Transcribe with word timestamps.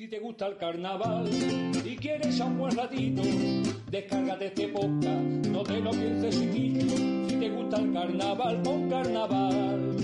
Si 0.00 0.08
te 0.08 0.18
gusta 0.18 0.46
el 0.46 0.56
carnaval 0.56 1.28
y 1.84 1.94
quieres 1.94 2.40
a 2.40 2.46
un 2.46 2.56
buen 2.56 2.74
ratito, 2.74 3.20
descárgate 3.90 4.46
este 4.46 4.68
podcast, 4.68 5.46
no 5.48 5.62
te 5.62 5.78
lo 5.78 5.90
pienses 5.90 6.40
chiquillo. 6.40 7.28
Si 7.28 7.36
te 7.36 7.50
gusta 7.50 7.76
el 7.76 7.92
carnaval, 7.92 8.62
pon 8.62 8.88
carnaval. 8.88 9.96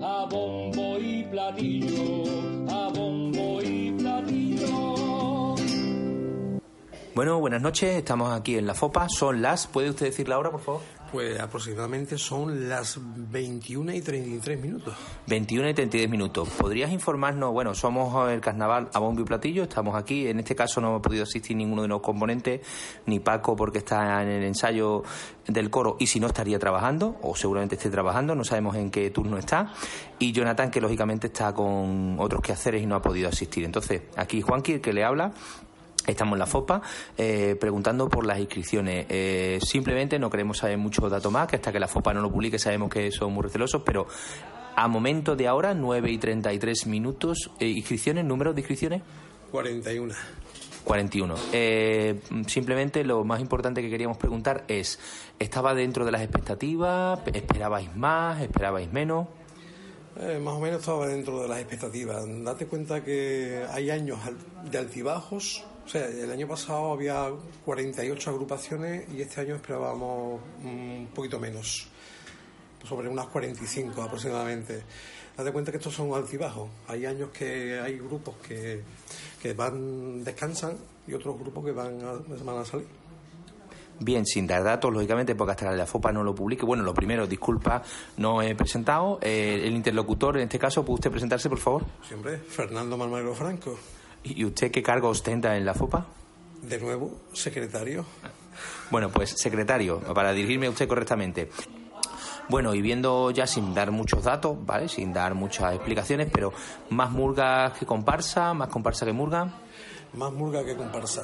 A 0.00 0.28
bombo 0.30 0.98
y 1.00 1.24
platillo, 1.24 2.51
Bueno, 7.14 7.38
buenas 7.40 7.60
noches, 7.60 7.94
estamos 7.94 8.32
aquí 8.32 8.56
en 8.56 8.66
la 8.66 8.72
FOPA, 8.72 9.06
son 9.10 9.42
las, 9.42 9.66
¿puede 9.66 9.90
usted 9.90 10.06
decir 10.06 10.30
la 10.30 10.38
hora, 10.38 10.50
por 10.50 10.62
favor? 10.62 10.80
Pues 11.12 11.38
aproximadamente 11.38 12.16
son 12.16 12.70
las 12.70 12.98
21 12.98 13.92
y 13.92 14.00
33 14.00 14.58
minutos. 14.58 14.94
21 15.26 15.68
y 15.68 15.74
33 15.74 16.08
minutos. 16.08 16.48
¿Podrías 16.56 16.90
informarnos? 16.90 17.52
Bueno, 17.52 17.74
somos 17.74 18.30
el 18.30 18.40
carnaval 18.40 18.88
a 18.94 18.98
bombo 18.98 19.20
y 19.20 19.24
platillo, 19.24 19.64
estamos 19.64 19.94
aquí. 19.94 20.26
En 20.26 20.38
este 20.38 20.56
caso 20.56 20.80
no 20.80 20.88
hemos 20.88 21.02
podido 21.02 21.24
asistir 21.24 21.54
ninguno 21.54 21.82
de 21.82 21.88
los 21.88 22.00
componentes, 22.00 22.62
ni 23.04 23.20
Paco 23.20 23.56
porque 23.56 23.78
está 23.78 24.22
en 24.22 24.28
el 24.28 24.44
ensayo 24.44 25.02
del 25.46 25.68
coro 25.68 25.98
y 26.00 26.06
si 26.06 26.18
no 26.18 26.28
estaría 26.28 26.58
trabajando, 26.58 27.18
o 27.20 27.36
seguramente 27.36 27.74
esté 27.74 27.90
trabajando, 27.90 28.34
no 28.34 28.44
sabemos 28.44 28.74
en 28.76 28.90
qué 28.90 29.10
turno 29.10 29.36
está. 29.36 29.74
Y 30.18 30.32
Jonathan, 30.32 30.70
que 30.70 30.80
lógicamente 30.80 31.26
está 31.26 31.52
con 31.52 32.16
otros 32.18 32.40
quehaceres 32.40 32.82
y 32.82 32.86
no 32.86 32.94
ha 32.94 33.02
podido 33.02 33.28
asistir. 33.28 33.64
Entonces, 33.66 34.00
aquí 34.16 34.40
Juanqui, 34.40 34.72
el 34.72 34.80
que 34.80 34.94
le 34.94 35.04
habla. 35.04 35.34
Estamos 36.06 36.34
en 36.34 36.38
la 36.40 36.46
FOPA 36.46 36.82
eh, 37.16 37.56
preguntando 37.60 38.08
por 38.08 38.26
las 38.26 38.38
inscripciones. 38.38 39.06
Eh, 39.08 39.58
simplemente 39.62 40.18
no 40.18 40.30
queremos 40.30 40.58
saber 40.58 40.78
mucho 40.78 41.08
datos 41.08 41.30
más, 41.30 41.46
que 41.48 41.56
hasta 41.56 41.72
que 41.72 41.80
la 41.80 41.88
FOPA 41.88 42.14
no 42.14 42.20
lo 42.20 42.30
publique 42.30 42.58
sabemos 42.58 42.90
que 42.90 43.10
son 43.10 43.32
muy 43.32 43.44
recelosos, 43.44 43.82
pero 43.84 44.06
a 44.74 44.88
momento 44.88 45.36
de 45.36 45.46
ahora, 45.46 45.74
9 45.74 46.10
y 46.10 46.18
33 46.18 46.86
minutos, 46.86 47.50
eh, 47.60 47.66
inscripciones, 47.66 48.24
número 48.24 48.52
de 48.52 48.60
inscripciones. 48.60 49.02
41. 49.50 50.14
41. 50.84 51.34
Eh, 51.52 52.20
simplemente 52.46 53.04
lo 53.04 53.24
más 53.24 53.40
importante 53.40 53.82
que 53.82 53.90
queríamos 53.90 54.16
preguntar 54.16 54.64
es, 54.68 54.98
¿estaba 55.38 55.74
dentro 55.74 56.04
de 56.04 56.12
las 56.12 56.22
expectativas? 56.22 57.20
¿Esperabais 57.32 57.94
más? 57.94 58.40
¿Esperabais 58.40 58.90
menos? 58.92 59.28
Eh, 60.16 60.38
más 60.38 60.54
o 60.54 60.60
menos 60.60 60.80
estaba 60.80 61.06
dentro 61.06 61.40
de 61.42 61.48
las 61.48 61.58
expectativas. 61.60 62.24
Date 62.44 62.66
cuenta 62.66 63.02
que 63.02 63.64
hay 63.70 63.90
años 63.90 64.18
de 64.70 64.78
altibajos. 64.78 65.64
O 65.86 65.88
sea, 65.88 66.06
el 66.06 66.30
año 66.30 66.46
pasado 66.46 66.92
había 66.92 67.30
48 67.64 68.30
agrupaciones 68.30 69.08
y 69.12 69.22
este 69.22 69.40
año 69.40 69.56
esperábamos 69.56 70.40
un 70.62 71.08
poquito 71.14 71.40
menos, 71.40 71.88
sobre 72.86 73.08
unas 73.08 73.26
45 73.26 74.02
aproximadamente. 74.02 74.82
Date 75.36 75.50
cuenta 75.50 75.72
que 75.72 75.78
estos 75.78 75.94
son 75.94 76.12
altibajos. 76.12 76.68
Hay 76.88 77.06
años 77.06 77.30
que 77.30 77.80
hay 77.80 77.98
grupos 77.98 78.36
que, 78.46 78.82
que 79.40 79.54
van, 79.54 80.22
descansan 80.22 80.76
y 81.06 81.14
otros 81.14 81.38
grupos 81.38 81.64
que 81.64 81.72
van 81.72 82.00
a, 82.02 82.12
van 82.44 82.58
a 82.58 82.64
salir. 82.64 82.86
Bien, 84.04 84.26
sin 84.26 84.48
dar 84.48 84.64
datos, 84.64 84.92
lógicamente, 84.92 85.36
porque 85.36 85.52
hasta 85.52 85.70
la 85.70 85.86
FOPA 85.86 86.10
no 86.10 86.24
lo 86.24 86.34
publique. 86.34 86.66
Bueno, 86.66 86.82
lo 86.82 86.92
primero, 86.92 87.26
disculpa, 87.26 87.82
no 88.16 88.42
he 88.42 88.54
presentado. 88.56 89.20
Eh, 89.22 89.62
el 89.64 89.74
interlocutor, 89.74 90.36
en 90.38 90.44
este 90.44 90.58
caso, 90.58 90.84
¿puede 90.84 90.94
usted 90.94 91.10
presentarse, 91.10 91.48
por 91.48 91.58
favor? 91.58 91.84
Siempre, 92.08 92.38
Fernando 92.38 92.96
Malmagro 92.96 93.32
Franco. 93.34 93.78
¿Y 94.24 94.44
usted 94.44 94.72
qué 94.72 94.82
cargo 94.82 95.08
ostenta 95.08 95.56
en 95.56 95.64
la 95.64 95.74
FOPA? 95.74 96.06
De 96.62 96.80
nuevo, 96.80 97.12
secretario. 97.32 98.04
Bueno, 98.90 99.10
pues 99.10 99.30
secretario, 99.30 100.00
para 100.14 100.32
dirigirme 100.32 100.66
a 100.66 100.70
usted 100.70 100.88
correctamente. 100.88 101.48
Bueno, 102.48 102.74
y 102.74 102.82
viendo 102.82 103.30
ya 103.30 103.46
sin 103.46 103.72
dar 103.72 103.92
muchos 103.92 104.24
datos, 104.24 104.56
¿vale? 104.66 104.88
Sin 104.88 105.12
dar 105.12 105.34
muchas 105.34 105.74
explicaciones, 105.74 106.28
pero 106.32 106.52
más 106.90 107.10
murgas 107.10 107.78
que 107.78 107.86
comparsa, 107.86 108.52
más 108.52 108.68
comparsa 108.68 109.06
que 109.06 109.12
murga. 109.12 109.60
Más 110.14 110.32
murga 110.32 110.64
que 110.64 110.76
comparsa. 110.76 111.22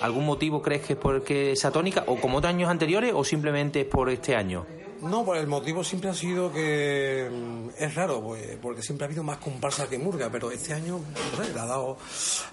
¿Algún 0.00 0.26
motivo 0.26 0.62
crees 0.62 0.82
que 0.82 0.92
es 0.94 0.98
porque 0.98 1.52
esa 1.52 1.70
tónica, 1.70 2.04
o 2.06 2.16
como 2.16 2.38
otros 2.38 2.52
años 2.52 2.70
anteriores, 2.70 3.12
o 3.14 3.24
simplemente 3.24 3.80
es 3.80 3.86
por 3.86 4.10
este 4.10 4.36
año? 4.36 4.66
No, 5.02 5.24
pues 5.24 5.40
el 5.40 5.46
motivo 5.46 5.84
siempre 5.84 6.08
ha 6.10 6.14
sido 6.14 6.50
que 6.50 7.28
mm, 7.30 7.68
es 7.78 7.94
raro, 7.94 8.22
pues, 8.22 8.56
porque 8.60 8.82
siempre 8.82 9.04
ha 9.04 9.08
habido 9.08 9.22
más 9.22 9.38
comparsa 9.38 9.88
que 9.88 9.98
murga, 9.98 10.30
pero 10.30 10.50
este 10.50 10.72
año 10.72 10.98
no 10.98 11.44
sé, 11.44 11.52
le 11.52 11.60
ha 11.60 11.66
dado 11.66 11.98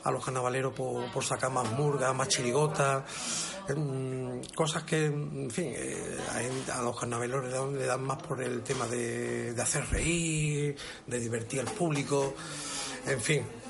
a 0.04 0.12
los 0.12 0.24
carnavaleros 0.24 0.74
por, 0.74 1.24
sacar 1.24 1.52
más 1.52 1.72
murga, 1.72 2.12
más 2.14 2.28
chirigotas, 2.28 3.04
mm, 3.76 4.42
cosas 4.56 4.84
que, 4.84 5.06
en 5.06 5.50
fin, 5.52 5.74
eh, 5.76 6.18
a, 6.74 6.82
los 6.82 7.00
carnavaleros 7.00 7.46
le 7.46 7.52
dan, 7.52 7.78
le 7.78 7.86
dan 7.86 8.04
más 8.04 8.22
por 8.22 8.42
el 8.44 8.62
tema 8.62 8.88
de 8.88 9.56
hacer 9.62 9.86
reír, 9.90 10.76
de 11.08 11.20
divertir 11.20 11.62
al 11.62 11.68
público, 11.68 12.34
en 13.08 13.22
fin. 13.22 13.63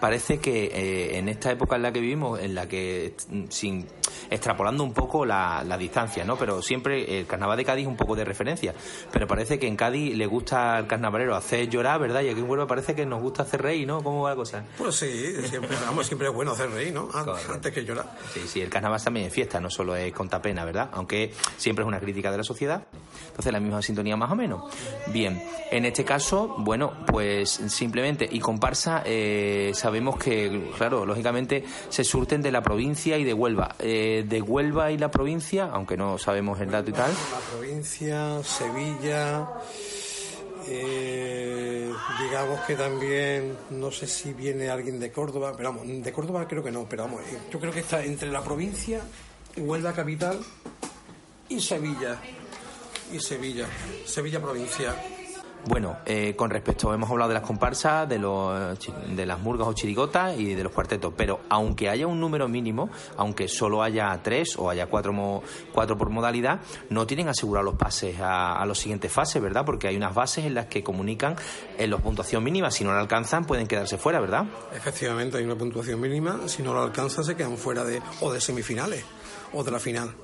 Parece 0.00 0.38
que 0.38 0.64
eh, 0.66 1.18
en 1.18 1.28
esta 1.28 1.50
época 1.52 1.76
en 1.76 1.82
la 1.82 1.92
que 1.92 2.00
vivimos, 2.00 2.40
en 2.40 2.54
la 2.54 2.66
que, 2.68 3.14
mm, 3.28 3.44
sin 3.48 3.86
extrapolando 4.30 4.82
un 4.84 4.92
poco 4.92 5.24
la, 5.24 5.62
la 5.64 5.78
distancia, 5.78 6.24
¿no? 6.24 6.36
Pero 6.36 6.60
siempre 6.62 7.18
el 7.20 7.26
carnaval 7.26 7.56
de 7.56 7.64
Cádiz 7.64 7.82
es 7.82 7.88
un 7.88 7.96
poco 7.96 8.16
de 8.16 8.24
referencia. 8.24 8.74
Pero 9.12 9.26
parece 9.26 9.58
que 9.58 9.66
en 9.66 9.76
Cádiz 9.76 10.14
le 10.16 10.26
gusta 10.26 10.76
al 10.76 10.86
carnavalero 10.86 11.34
hacer 11.36 11.68
llorar, 11.68 12.00
¿verdad? 12.00 12.22
Y 12.22 12.28
aquí 12.30 12.40
en 12.40 12.48
Huelva 12.50 12.66
parece 12.66 12.94
que 12.94 13.06
nos 13.06 13.22
gusta 13.22 13.42
hacer 13.44 13.62
reír, 13.62 13.86
¿no? 13.86 14.02
¿Cómo 14.02 14.22
va 14.22 14.30
la 14.30 14.36
cosa? 14.36 14.64
Pues 14.76 14.96
sí, 14.96 15.34
siempre, 15.48 15.76
vamos, 15.86 16.06
siempre 16.06 16.28
es 16.28 16.34
bueno 16.34 16.52
hacer 16.52 16.70
reír, 16.70 16.92
¿no? 16.92 17.08
An- 17.14 17.24
Correcto. 17.26 17.52
Antes 17.52 17.72
que 17.72 17.84
llorar. 17.84 18.10
Sí, 18.34 18.40
sí, 18.46 18.60
el 18.60 18.68
carnaval 18.70 19.02
también 19.02 19.26
es 19.26 19.32
fiesta, 19.32 19.60
no 19.60 19.70
solo 19.70 19.94
es 19.96 20.12
conta 20.12 20.42
pena, 20.42 20.64
¿verdad? 20.64 20.90
Aunque 20.92 21.32
siempre 21.56 21.84
es 21.84 21.88
una 21.88 22.00
crítica 22.00 22.30
de 22.30 22.38
la 22.38 22.44
sociedad. 22.44 22.82
Entonces, 23.28 23.52
la 23.52 23.60
misma 23.60 23.80
sintonía 23.82 24.16
más 24.16 24.30
o 24.32 24.36
menos. 24.36 24.64
Bien, 25.08 25.42
en 25.70 25.84
este 25.84 26.04
caso, 26.04 26.56
bueno, 26.58 26.92
pues 27.06 27.50
simplemente, 27.50 28.28
y 28.30 28.40
comparsa, 28.40 29.02
eh, 29.04 29.57
sabemos 29.74 30.16
que, 30.16 30.70
claro, 30.76 31.06
lógicamente 31.06 31.64
se 31.88 32.04
surten 32.04 32.42
de 32.42 32.50
la 32.50 32.62
provincia 32.62 33.18
y 33.18 33.24
de 33.24 33.34
Huelva. 33.34 33.76
Eh, 33.78 34.24
de 34.26 34.42
Huelva 34.42 34.90
y 34.90 34.98
la 34.98 35.10
provincia, 35.10 35.70
aunque 35.72 35.96
no 35.96 36.18
sabemos 36.18 36.60
el 36.60 36.70
dato 36.70 36.90
y 36.90 36.92
tal, 36.92 37.10
La 37.10 37.58
provincia, 37.58 38.42
Sevilla, 38.42 39.48
eh, 40.68 41.90
digamos 42.20 42.60
que 42.60 42.74
también, 42.74 43.56
no 43.70 43.90
sé 43.90 44.06
si 44.06 44.32
viene 44.32 44.68
alguien 44.68 45.00
de 45.00 45.10
Córdoba, 45.10 45.54
pero 45.56 45.72
vamos, 45.72 45.86
de 45.86 46.12
Córdoba 46.12 46.46
creo 46.46 46.62
que 46.62 46.70
no, 46.70 46.86
pero 46.88 47.04
vamos, 47.04 47.22
eh, 47.22 47.38
yo 47.50 47.58
creo 47.58 47.72
que 47.72 47.80
está 47.80 48.04
entre 48.04 48.30
la 48.30 48.42
provincia, 48.42 49.00
Huelva 49.56 49.92
capital 49.92 50.38
y 51.48 51.60
Sevilla. 51.60 52.20
Y 53.12 53.18
Sevilla, 53.20 53.66
Sevilla 54.04 54.40
provincia. 54.40 54.94
Bueno, 55.66 55.98
eh, 56.06 56.34
con 56.34 56.48
respecto, 56.48 56.94
hemos 56.94 57.10
hablado 57.10 57.28
de 57.28 57.34
las 57.34 57.42
comparsas, 57.46 58.08
de, 58.08 58.18
los, 58.18 58.78
de 59.14 59.26
las 59.26 59.38
murgas 59.40 59.68
o 59.68 59.74
chirigotas 59.74 60.38
y 60.38 60.54
de 60.54 60.62
los 60.62 60.72
cuartetos, 60.72 61.12
pero 61.14 61.40
aunque 61.50 61.90
haya 61.90 62.06
un 62.06 62.18
número 62.20 62.48
mínimo, 62.48 62.88
aunque 63.18 63.48
solo 63.48 63.82
haya 63.82 64.18
tres 64.22 64.56
o 64.56 64.70
haya 64.70 64.86
cuatro, 64.86 65.12
mo- 65.12 65.42
cuatro 65.74 65.98
por 65.98 66.08
modalidad, 66.08 66.60
no 66.88 67.06
tienen 67.06 67.28
asegurados 67.28 67.66
los 67.72 67.74
pases 67.74 68.18
a, 68.18 68.54
a 68.54 68.64
las 68.64 68.78
siguientes 68.78 69.12
fases, 69.12 69.42
¿verdad? 69.42 69.66
Porque 69.66 69.88
hay 69.88 69.96
unas 69.96 70.14
bases 70.14 70.46
en 70.46 70.54
las 70.54 70.66
que 70.66 70.82
comunican 70.82 71.36
en 71.76 71.90
la 71.90 71.98
puntuación 71.98 72.42
mínima, 72.42 72.70
si 72.70 72.84
no 72.84 72.92
la 72.94 73.00
alcanzan 73.00 73.44
pueden 73.44 73.66
quedarse 73.66 73.98
fuera, 73.98 74.20
¿verdad? 74.20 74.44
Efectivamente, 74.74 75.36
hay 75.36 75.44
una 75.44 75.56
puntuación 75.56 76.00
mínima, 76.00 76.40
si 76.48 76.62
no 76.62 76.72
lo 76.72 76.82
alcanzan 76.82 77.24
se 77.24 77.36
quedan 77.36 77.58
fuera 77.58 77.84
de, 77.84 78.00
o 78.20 78.32
de 78.32 78.40
semifinales, 78.40 79.04
o 79.52 79.62
de 79.62 79.70
la 79.70 79.80
final. 79.80 80.14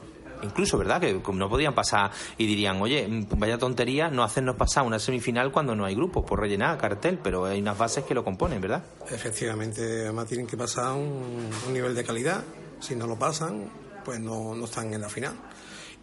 Incluso, 0.44 0.78
¿verdad? 0.78 1.00
Que 1.00 1.20
no 1.32 1.48
podían 1.48 1.74
pasar 1.74 2.10
y 2.38 2.46
dirían, 2.46 2.80
oye, 2.82 3.06
mm, 3.08 3.26
vaya 3.38 3.58
tontería 3.58 4.08
no 4.10 4.22
hacernos 4.22 4.56
pasar 4.56 4.84
una 4.84 4.98
semifinal 4.98 5.50
cuando 5.50 5.74
no 5.74 5.84
hay 5.84 5.94
grupos 5.94 6.24
por 6.24 6.40
rellenar 6.40 6.78
cartel, 6.78 7.18
pero 7.22 7.46
hay 7.46 7.60
unas 7.60 7.76
bases 7.78 8.04
que 8.04 8.14
lo 8.14 8.22
componen, 8.24 8.60
¿verdad? 8.60 8.84
Efectivamente, 9.10 9.82
además 10.02 10.26
tienen 10.28 10.46
que 10.46 10.56
pasar 10.56 10.92
un, 10.92 11.48
un 11.66 11.72
nivel 11.72 11.94
de 11.94 12.04
calidad. 12.04 12.42
Si 12.80 12.94
no 12.94 13.06
lo 13.06 13.16
pasan, 13.18 13.70
pues 14.04 14.20
no, 14.20 14.54
no 14.54 14.64
están 14.66 14.92
en 14.92 15.00
la 15.00 15.08
final. 15.08 15.34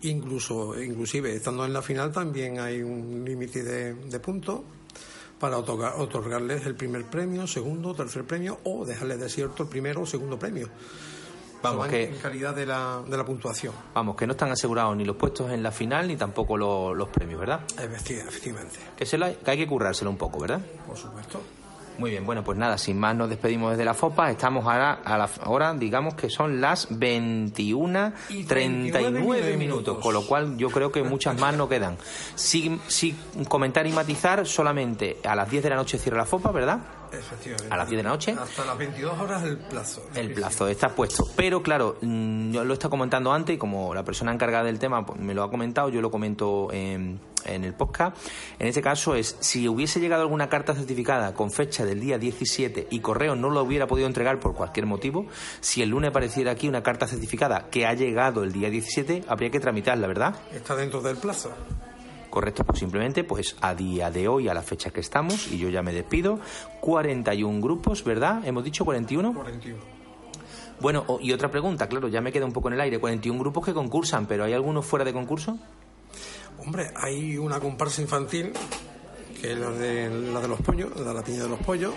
Incluso, 0.04 0.82
inclusive, 0.82 1.36
estando 1.36 1.64
en 1.66 1.74
la 1.74 1.82
final 1.84 2.12
también 2.12 2.60
hay 2.60 2.82
un 2.82 3.24
límite 3.24 3.62
de, 3.64 3.94
de 3.94 4.20
puntos 4.20 4.62
para 5.40 5.58
otorgar- 5.58 5.94
otorgarles 5.98 6.66
el 6.66 6.76
primer 6.76 7.06
premio, 7.06 7.46
segundo, 7.46 7.94
tercer 7.94 8.24
premio 8.26 8.60
o 8.64 8.86
dejarles 8.86 9.20
desierto 9.20 9.64
el 9.64 9.70
primero 9.70 10.02
o 10.02 10.06
segundo 10.06 10.40
premio. 10.40 10.70
Vamos, 11.64 11.88
que- 11.88 12.06
en 12.06 12.16
calidad 12.18 12.56
de 12.56 12.66
la, 12.66 13.02
de 13.08 13.18
la 13.18 13.24
puntuación. 13.26 13.74
Vamos, 13.94 14.16
que 14.16 14.26
no 14.26 14.32
están 14.34 14.52
asegurados 14.52 14.96
ni 14.98 15.06
los 15.06 15.16
puestos 15.16 15.52
en 15.52 15.62
la 15.64 15.72
final 15.72 16.08
ni 16.08 16.16
tampoco 16.18 16.58
lo- 16.58 16.94
los 16.94 17.10
premios, 17.10 17.40
¿verdad? 17.40 17.62
Efecti- 17.78 18.18
Efectivamente, 18.28 18.80
Que, 18.98 19.06
se 19.06 19.18
la- 19.18 19.34
que 19.34 19.52
hay 19.52 19.58
que 19.58 19.68
currárselo 19.68 20.10
un 20.10 20.18
poco, 20.18 20.40
¿verdad? 20.40 20.60
por 20.88 20.98
supuesto. 20.98 21.40
Muy 21.98 22.12
bien, 22.12 22.26
bueno, 22.26 22.42
pues 22.44 22.58
nada, 22.58 22.78
sin 22.80 22.98
más 22.98 23.14
nos 23.16 23.30
despedimos 23.30 23.70
desde 23.72 23.84
la 23.86 23.94
FOPA. 23.94 24.32
Estamos 24.32 24.64
ahora, 24.66 25.02
a 25.06 25.18
la 25.20 25.30
hora, 25.46 25.74
digamos 25.74 26.16
que 26.16 26.30
son 26.32 26.60
las 26.62 26.90
21.39 26.90 29.58
minutos, 29.58 29.98
con 30.00 30.14
lo 30.14 30.26
cual 30.26 30.58
yo 30.58 30.70
creo 30.70 30.90
que 30.92 31.04
muchas 31.04 31.38
más 31.40 31.56
no 31.56 31.70
quedan. 31.70 31.98
Sin, 32.36 32.82
sin 32.88 33.16
comentar 33.48 33.86
y 33.86 33.92
matizar, 33.92 34.48
solamente 34.48 35.18
a 35.24 35.36
las 35.36 35.50
10 35.52 35.62
de 35.64 35.70
la 35.70 35.76
noche 35.76 36.00
cierra 36.00 36.18
la 36.20 36.26
FOPA, 36.26 36.52
¿verdad? 36.52 36.80
Efectivamente. 37.12 37.74
A 37.74 37.78
las 37.78 37.90
10 37.90 38.00
de 38.00 38.04
la 38.04 38.10
noche. 38.10 38.36
Hasta 38.40 38.66
las 38.66 38.78
22 38.78 39.20
horas 39.20 39.44
el 39.44 39.58
plazo. 39.58 40.04
El 40.16 40.34
plazo 40.34 40.68
está 40.68 40.90
puesto. 40.90 41.28
Pero 41.36 41.62
claro, 41.62 41.98
mm, 42.02 42.52
yo 42.52 42.64
lo 42.64 42.74
está 42.74 42.90
comentando 42.90 43.32
antes 43.32 43.56
y 43.56 43.58
como 43.58 43.94
la 43.94 44.04
persona 44.04 44.34
encargada 44.34 44.64
del 44.66 44.80
tema 44.80 45.06
pues, 45.06 45.20
me 45.20 45.34
lo 45.34 45.44
ha 45.44 45.50
comentado, 45.50 45.90
yo 45.90 46.02
lo 46.02 46.12
comento 46.12 46.70
en, 46.72 47.20
en 47.46 47.64
el 47.64 47.74
podcast. 47.74 48.18
En 48.60 48.68
este 48.68 48.82
caso 48.82 49.16
es, 49.16 49.38
si 49.40 49.68
hubiese 49.68 50.00
llegado 50.00 50.22
alguna 50.22 50.50
carta 50.50 50.74
certificada 50.74 51.34
con 51.34 51.52
fecha 51.52 51.86
del 51.86 52.00
día 52.00 52.18
17 52.18 52.88
y 52.90 53.00
correo 53.00 53.36
no 53.36 53.50
lo 53.50 53.62
hubiera 53.62 53.88
podido 53.88 54.08
entregar 54.08 54.40
por 54.40 54.56
cualquier 54.56 54.86
motivo, 54.86 55.26
si 55.60 55.82
el 55.82 55.90
lunes 55.90 56.10
apareciera 56.10 56.52
aquí 56.52 56.68
una 56.68 56.84
carta 56.84 57.08
certificada 57.08 57.70
que 57.70 57.86
ha 57.86 57.94
llegado 57.94 58.44
el 58.44 58.52
día 58.52 58.70
17, 58.70 59.26
habría 59.28 59.50
que 59.50 59.60
tramitarla, 59.60 60.08
¿verdad? 60.08 60.36
Está 60.54 60.76
dentro 60.76 61.02
del 61.02 61.18
plazo. 61.18 61.52
Correcto, 62.32 62.64
pues 62.64 62.80
simplemente 62.80 63.26
pues 63.26 63.58
a 63.60 63.76
día 63.76 64.10
de 64.10 64.30
hoy, 64.30 64.48
a 64.48 64.54
la 64.54 64.62
fecha 64.62 64.90
que 64.90 65.02
estamos, 65.02 65.52
y 65.52 65.58
yo 65.58 65.68
ya 65.68 65.82
me 65.82 65.92
despido, 65.92 66.40
41 66.80 67.60
grupos, 67.60 68.06
¿verdad? 68.06 68.42
¿Hemos 68.48 68.64
dicho 68.64 68.86
41? 68.86 69.34
41. 69.34 69.78
Bueno, 70.80 71.06
y 71.20 71.34
otra 71.34 71.52
pregunta, 71.52 71.90
claro, 71.90 72.08
ya 72.08 72.22
me 72.22 72.32
queda 72.32 72.46
un 72.46 72.54
poco 72.54 72.70
en 72.70 72.76
el 72.76 72.82
aire, 72.82 73.00
41 73.00 73.38
grupos 73.38 73.66
que 73.66 73.74
concursan, 73.74 74.28
pero 74.28 74.46
¿hay 74.46 74.54
algunos 74.54 74.86
fuera 74.86 75.04
de 75.04 75.12
concurso? 75.12 75.60
Hombre, 76.58 76.92
hay 76.96 77.38
una 77.38 77.60
comparsa 77.60 78.02
infantil, 78.02 78.54
que 79.42 79.52
es 79.52 79.60
la 79.60 79.70
de, 79.72 80.10
la 80.32 80.40
de 80.40 80.48
los 80.48 80.62
pollos, 80.62 80.96
la 80.96 81.10
de 81.10 81.14
la 81.14 81.24
piña 81.24 81.44
de 81.44 81.50
los 81.50 81.60
pollos, 81.60 81.94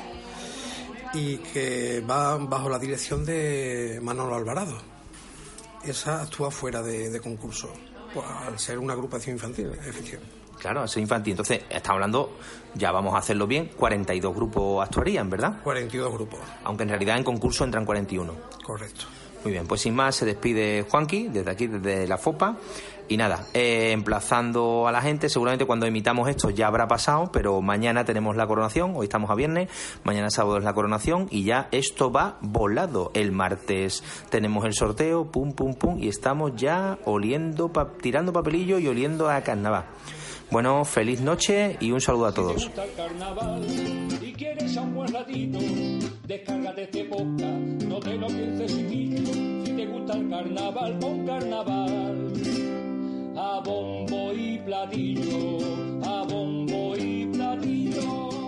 y 1.14 1.36
que 1.36 2.00
va 2.00 2.36
bajo 2.38 2.68
la 2.68 2.80
dirección 2.80 3.24
de 3.24 4.00
Manolo 4.02 4.34
Alvarado. 4.34 4.76
Esa 5.84 6.22
actúa 6.22 6.50
fuera 6.50 6.82
de, 6.82 7.08
de 7.08 7.20
concurso, 7.20 7.72
pues, 8.14 8.26
al 8.46 8.58
ser 8.58 8.78
una 8.78 8.92
agrupación 8.94 9.36
infantil, 9.36 9.70
efectivamente. 9.86 10.34
Claro, 10.58 10.80
a 10.82 10.88
ser 10.88 11.02
infantil. 11.02 11.32
Entonces, 11.32 11.62
estamos 11.68 11.96
hablando, 11.96 12.38
ya 12.74 12.90
vamos 12.92 13.14
a 13.14 13.18
hacerlo 13.18 13.46
bien, 13.46 13.70
42 13.76 14.34
grupos 14.34 14.86
actuarían, 14.86 15.28
¿verdad? 15.28 15.60
42 15.62 16.12
grupos, 16.12 16.40
Aunque 16.62 16.84
en 16.84 16.88
realidad 16.90 17.18
en 17.18 17.24
concurso 17.24 17.64
entran 17.64 17.84
41. 17.84 18.32
correcto. 18.64 19.04
Muy 19.42 19.52
bien, 19.52 19.66
pues 19.66 19.82
sin 19.82 19.94
más 19.94 20.16
se 20.16 20.24
despide 20.24 20.86
Juanqui 20.88 21.28
desde 21.28 21.50
aquí, 21.50 21.66
desde 21.66 22.06
la 22.06 22.16
FOPA. 22.16 22.56
Y 23.06 23.18
nada, 23.18 23.46
eh, 23.52 23.90
emplazando 23.92 24.88
a 24.88 24.92
la 24.92 25.02
gente, 25.02 25.28
seguramente 25.28 25.66
cuando 25.66 25.84
emitamos 25.84 26.26
esto 26.28 26.48
ya 26.48 26.68
habrá 26.68 26.88
pasado, 26.88 27.30
pero 27.30 27.60
mañana 27.60 28.04
tenemos 28.06 28.34
la 28.34 28.46
coronación, 28.46 28.94
hoy 28.96 29.04
estamos 29.04 29.28
a 29.30 29.34
viernes, 29.34 29.68
mañana 30.04 30.30
sábado 30.30 30.56
es 30.56 30.64
la 30.64 30.72
coronación 30.72 31.26
y 31.30 31.44
ya 31.44 31.68
esto 31.70 32.10
va 32.10 32.38
volado. 32.40 33.10
El 33.14 33.30
martes 33.30 34.02
tenemos 34.30 34.64
el 34.64 34.72
sorteo, 34.72 35.30
pum, 35.30 35.52
pum, 35.52 35.74
pum, 35.74 35.98
y 36.02 36.08
estamos 36.08 36.52
ya 36.56 36.98
oliendo, 37.04 37.70
pa- 37.70 37.92
tirando 38.00 38.32
papelillo 38.32 38.78
y 38.78 38.88
oliendo 38.88 39.28
a 39.28 39.42
carnaval. 39.42 39.84
Bueno, 40.50 40.84
feliz 40.86 41.20
noche 41.20 41.76
y 41.80 41.90
un 41.90 42.00
saludo 42.00 42.26
a 42.26 42.30
Si 42.30 42.34
te 42.36 42.40
todos. 42.40 42.54
gusta 42.64 42.84
el 42.84 42.92
carnaval 42.94 43.66
y 44.22 44.32
quieres 44.32 44.76
a 44.76 44.80
un 44.82 44.94
buen 44.94 45.12
ratito, 45.12 45.58
descárgate 46.26 46.82
este 46.84 47.04
podcast, 47.04 47.82
no 47.86 47.98
te 48.00 48.14
lo 48.14 48.26
pienses. 48.28 48.72
Si 48.72 49.72
te 49.76 49.86
gusta 49.86 50.14
el 50.14 50.30
carnaval, 50.30 50.98
pon 51.00 51.26
carnaval. 51.26 52.32
A 53.46 53.60
bombo 53.60 54.32
y 54.32 54.58
platillo, 54.58 55.58
a 56.02 56.24
bombo 56.24 56.96
y 56.96 57.26
platillo. 57.26 58.43